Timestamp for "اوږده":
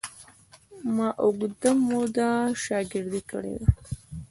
1.23-1.71